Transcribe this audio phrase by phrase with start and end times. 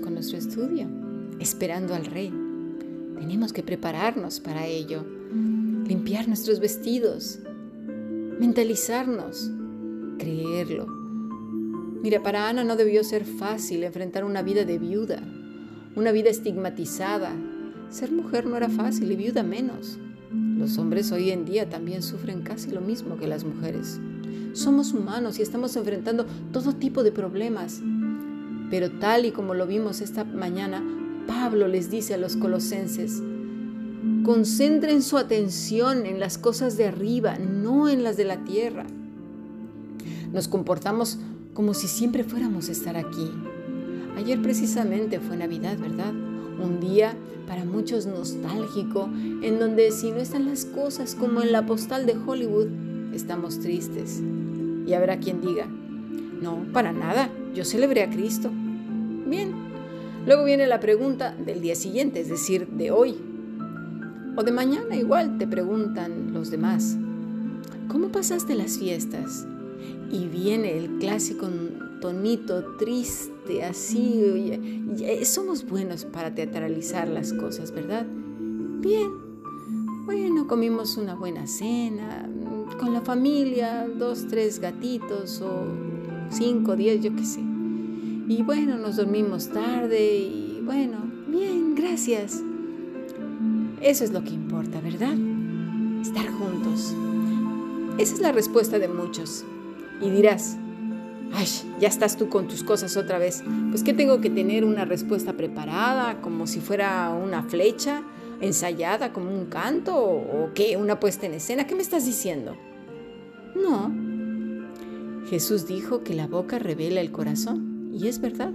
[0.00, 0.88] con nuestro estudio,
[1.38, 2.32] esperando al Rey.
[3.18, 5.04] Tenemos que prepararnos para ello,
[5.86, 7.38] limpiar nuestros vestidos,
[8.38, 9.50] mentalizarnos,
[10.18, 10.86] creerlo.
[12.02, 15.22] Mira, para Ana no debió ser fácil enfrentar una vida de viuda,
[15.96, 17.32] una vida estigmatizada.
[17.88, 19.98] Ser mujer no era fácil y viuda menos.
[20.30, 24.00] Los hombres hoy en día también sufren casi lo mismo que las mujeres.
[24.52, 27.80] Somos humanos y estamos enfrentando todo tipo de problemas.
[28.70, 30.82] Pero tal y como lo vimos esta mañana,
[31.26, 33.22] Pablo les dice a los colosenses,
[34.24, 38.84] concentren su atención en las cosas de arriba, no en las de la tierra.
[40.32, 41.18] Nos comportamos
[41.54, 43.30] como si siempre fuéramos a estar aquí.
[44.16, 46.12] Ayer precisamente fue Navidad, ¿verdad?
[46.12, 47.14] Un día
[47.46, 49.08] para muchos nostálgico,
[49.42, 52.68] en donde si no están las cosas como en la postal de Hollywood,
[53.12, 54.22] estamos tristes.
[54.86, 55.68] Y habrá quien diga,
[56.44, 58.50] no, para nada, yo celebré a Cristo.
[59.26, 59.52] Bien,
[60.26, 63.16] luego viene la pregunta del día siguiente, es decir, de hoy.
[64.36, 66.98] O de mañana igual te preguntan los demás,
[67.88, 69.46] ¿cómo pasaste las fiestas?
[70.10, 71.48] Y viene el clásico
[72.02, 74.60] tonito triste, así.
[75.24, 78.06] Somos buenos para teatralizar las cosas, ¿verdad?
[78.80, 79.10] Bien.
[80.04, 82.28] Bueno, comimos una buena cena,
[82.78, 85.93] con la familia, dos, tres gatitos o
[86.30, 87.40] cinco, diez, yo qué sé.
[87.40, 92.42] Y bueno, nos dormimos tarde y bueno, bien, gracias.
[93.80, 95.14] Eso es lo que importa, ¿verdad?
[96.00, 96.94] Estar juntos.
[97.98, 99.44] Esa es la respuesta de muchos.
[100.00, 100.56] Y dirás,
[101.34, 101.46] ay,
[101.78, 103.44] ya estás tú con tus cosas otra vez.
[103.70, 108.02] Pues que tengo que tener una respuesta preparada, como si fuera una flecha,
[108.40, 111.66] ensayada como un canto, o qué, una puesta en escena.
[111.66, 112.56] ¿Qué me estás diciendo?
[113.54, 114.03] No.
[115.28, 118.52] Jesús dijo que la boca revela el corazón, y es verdad,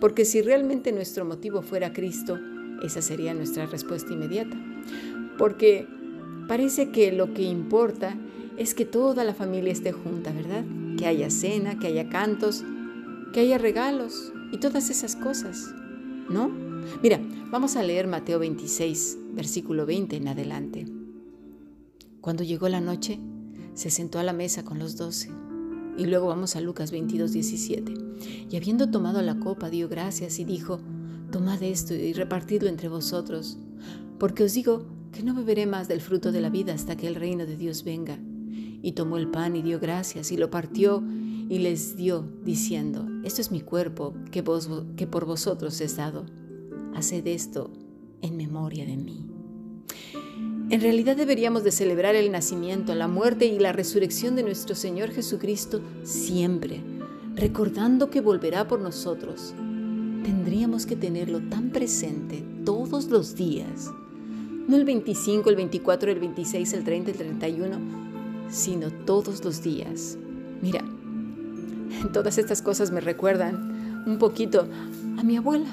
[0.00, 2.38] porque si realmente nuestro motivo fuera Cristo,
[2.82, 4.56] esa sería nuestra respuesta inmediata.
[5.38, 5.86] Porque
[6.48, 8.16] parece que lo que importa
[8.56, 10.64] es que toda la familia esté junta, ¿verdad?
[10.96, 12.64] Que haya cena, que haya cantos,
[13.32, 15.74] que haya regalos y todas esas cosas,
[16.28, 16.48] ¿no?
[17.02, 17.20] Mira,
[17.50, 20.86] vamos a leer Mateo 26, versículo 20 en adelante.
[22.20, 23.18] Cuando llegó la noche,
[23.74, 25.30] se sentó a la mesa con los doce.
[25.96, 27.94] Y luego vamos a Lucas 22, 17.
[28.50, 30.80] Y habiendo tomado la copa, dio gracias y dijo,
[31.30, 33.58] Tomad esto y repartidlo entre vosotros,
[34.18, 37.14] porque os digo que no beberé más del fruto de la vida hasta que el
[37.14, 38.18] reino de Dios venga.
[38.82, 41.02] Y tomó el pan y dio gracias y lo partió
[41.48, 46.26] y les dio, diciendo, Esto es mi cuerpo que, vos, que por vosotros es dado.
[46.94, 47.72] Haced esto
[48.22, 49.33] en memoria de mí.
[50.70, 55.10] En realidad deberíamos de celebrar el nacimiento, la muerte y la resurrección de nuestro Señor
[55.10, 56.80] Jesucristo siempre,
[57.34, 59.54] recordando que volverá por nosotros.
[60.24, 63.90] Tendríamos que tenerlo tan presente todos los días,
[64.66, 67.78] no el 25, el 24, el 26, el 30, el 31,
[68.48, 70.16] sino todos los días.
[70.62, 70.82] Mira,
[72.14, 74.66] todas estas cosas me recuerdan un poquito
[75.18, 75.68] a mi abuela.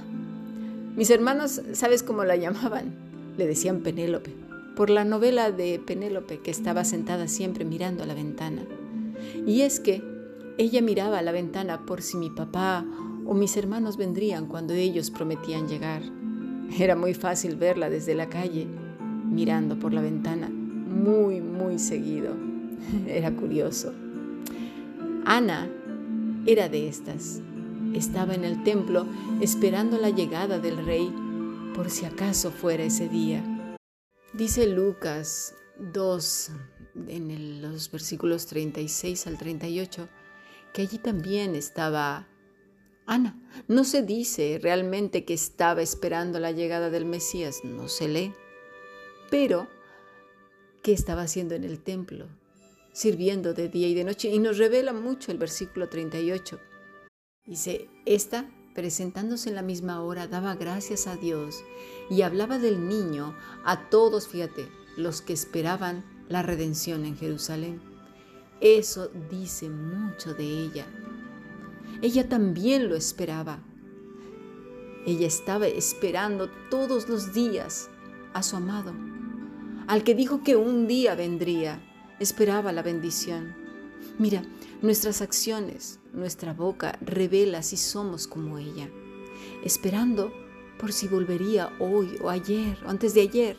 [0.97, 2.93] Mis hermanos, ¿sabes cómo la llamaban?
[3.37, 4.50] Le decían Penélope
[4.81, 8.63] por la novela de Penélope que estaba sentada siempre mirando a la ventana.
[9.45, 10.01] Y es que
[10.57, 12.83] ella miraba a la ventana por si mi papá
[13.27, 16.01] o mis hermanos vendrían cuando ellos prometían llegar.
[16.79, 18.65] Era muy fácil verla desde la calle,
[19.29, 22.33] mirando por la ventana, muy, muy seguido.
[23.07, 23.93] Era curioso.
[25.25, 25.69] Ana
[26.47, 27.39] era de estas.
[27.93, 29.05] Estaba en el templo
[29.41, 31.13] esperando la llegada del rey
[31.75, 33.43] por si acaso fuera ese día.
[34.41, 36.51] Dice Lucas 2,
[37.09, 40.09] en los versículos 36 al 38,
[40.73, 42.27] que allí también estaba
[43.05, 43.39] Ana.
[43.67, 48.33] No se dice realmente que estaba esperando la llegada del Mesías, no se lee,
[49.29, 49.67] pero
[50.81, 52.27] que estaba haciendo en el templo,
[52.93, 54.29] sirviendo de día y de noche.
[54.29, 56.59] Y nos revela mucho el versículo 38.
[57.45, 61.63] Dice, esta presentándose en la misma hora, daba gracias a Dios
[62.09, 67.81] y hablaba del niño a todos, fíjate, los que esperaban la redención en Jerusalén.
[68.61, 70.85] Eso dice mucho de ella.
[72.01, 73.59] Ella también lo esperaba.
[75.05, 77.89] Ella estaba esperando todos los días
[78.33, 78.93] a su amado,
[79.87, 81.81] al que dijo que un día vendría.
[82.19, 83.60] Esperaba la bendición.
[84.17, 84.43] Mira,
[84.81, 88.89] nuestras acciones, nuestra boca revela si somos como ella,
[89.63, 90.33] esperando
[90.79, 93.57] por si volvería hoy o ayer o antes de ayer.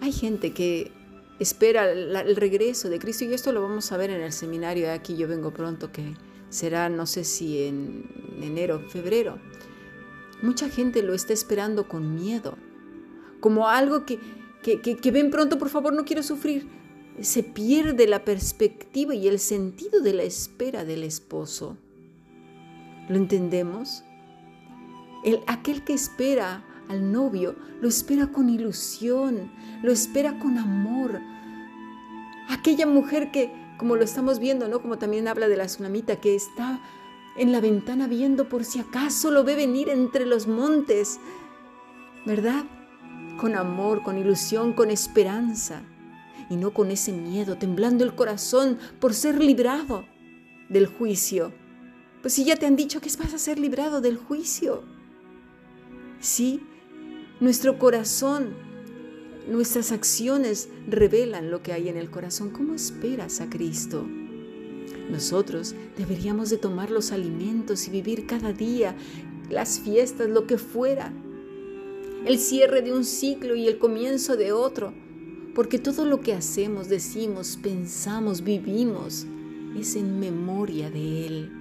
[0.00, 0.92] Hay gente que
[1.40, 5.16] espera el regreso de Cristo y esto lo vamos a ver en el seminario aquí
[5.16, 6.14] yo vengo pronto que
[6.50, 9.38] será no sé si en enero o febrero
[10.40, 12.56] Mucha gente lo está esperando con miedo,
[13.40, 14.20] como algo que,
[14.62, 16.68] que, que, ven pronto, por favor, no quiero sufrir.
[17.20, 21.76] Se pierde la perspectiva y el sentido de la espera del esposo.
[23.08, 24.04] ¿Lo entendemos?
[25.24, 29.50] El, aquel que espera al novio lo espera con ilusión,
[29.82, 31.20] lo espera con amor.
[32.48, 34.80] Aquella mujer que, como lo estamos viendo, ¿no?
[34.80, 36.80] Como también habla de la tsunamita, que está
[37.36, 41.20] en la ventana viendo por si acaso lo ve venir entre los montes,
[42.26, 42.64] ¿verdad?
[43.38, 45.82] Con amor, con ilusión, con esperanza,
[46.50, 50.06] y no con ese miedo, temblando el corazón por ser librado
[50.68, 51.52] del juicio.
[52.22, 54.82] Pues si ya te han dicho que vas a ser librado del juicio.
[56.20, 56.60] Sí,
[57.40, 58.54] nuestro corazón,
[59.48, 62.50] nuestras acciones revelan lo que hay en el corazón.
[62.50, 64.04] ¿Cómo esperas a Cristo?
[65.10, 68.96] Nosotros deberíamos de tomar los alimentos y vivir cada día,
[69.48, 71.12] las fiestas, lo que fuera,
[72.26, 74.92] el cierre de un ciclo y el comienzo de otro,
[75.54, 79.26] porque todo lo que hacemos, decimos, pensamos, vivimos,
[79.78, 81.52] es en memoria de Él.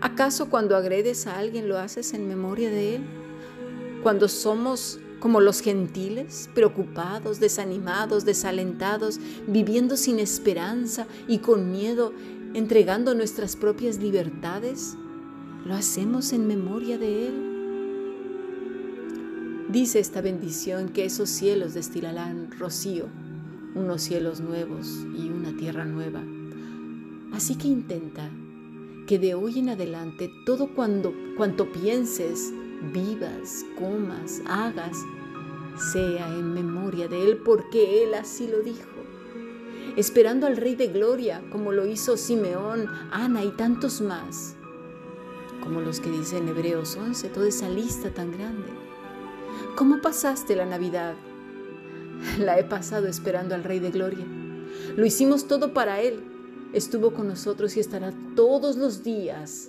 [0.00, 3.02] ¿Acaso cuando agredes a alguien lo haces en memoria de Él?
[4.02, 12.12] Cuando somos como los gentiles, preocupados, desanimados, desalentados, viviendo sin esperanza y con miedo,
[12.54, 14.96] entregando nuestras propias libertades?
[15.64, 17.51] ¿Lo hacemos en memoria de Él?
[19.72, 23.06] Dice esta bendición que esos cielos destilarán rocío,
[23.74, 24.86] unos cielos nuevos
[25.16, 26.22] y una tierra nueva.
[27.32, 28.28] Así que intenta
[29.06, 32.52] que de hoy en adelante todo cuanto pienses,
[32.92, 34.98] vivas, comas, hagas,
[35.90, 38.90] sea en memoria de Él porque Él así lo dijo.
[39.96, 44.54] Esperando al Rey de Gloria, como lo hizo Simeón, Ana y tantos más,
[45.62, 48.91] como los que dice en Hebreos 11, toda esa lista tan grande.
[49.76, 51.14] ¿Cómo pasaste la Navidad?
[52.38, 54.24] La he pasado esperando al Rey de Gloria.
[54.96, 56.22] Lo hicimos todo para Él.
[56.72, 59.68] Estuvo con nosotros y estará todos los días,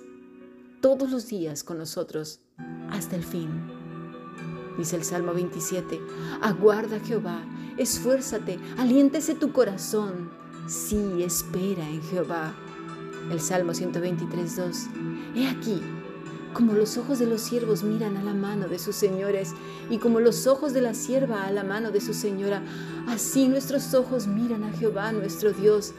[0.80, 2.40] todos los días con nosotros
[2.90, 3.50] hasta el fin.
[4.78, 6.00] Dice el Salmo 27,
[6.42, 7.44] aguarda Jehová,
[7.78, 10.32] esfuérzate, aliéntese tu corazón.
[10.68, 12.54] Sí, espera en Jehová.
[13.30, 14.78] El Salmo 123, 2,
[15.36, 15.82] he aquí,
[16.54, 19.54] como los ojos de los siervos miran a la mano de sus señores
[19.90, 22.62] y como los ojos de la sierva a la mano de su señora,
[23.08, 25.94] así nuestros ojos miran a Jehová nuestro Dios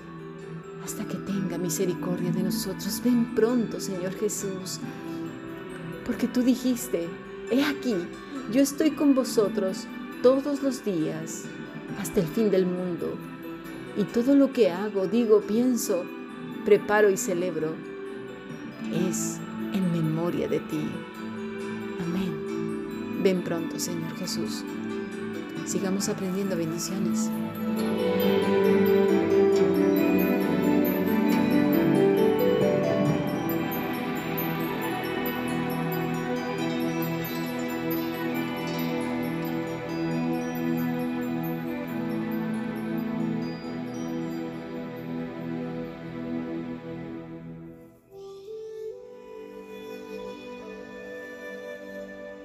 [0.85, 3.01] hasta que tenga misericordia de nosotros.
[3.05, 4.81] Ven pronto, Señor Jesús
[6.05, 7.09] porque tú dijiste,
[7.51, 7.95] he aquí,
[8.53, 9.87] yo estoy con vosotros
[10.23, 11.45] todos los días
[11.99, 13.17] hasta el fin del mundo.
[13.97, 16.05] Y todo lo que hago, digo, pienso,
[16.65, 17.75] preparo y celebro,
[18.93, 19.39] es
[20.03, 20.89] memoria de ti.
[22.01, 23.23] Amén.
[23.23, 24.65] Ven pronto, Señor Jesús.
[25.65, 27.31] Sigamos aprendiendo bendiciones.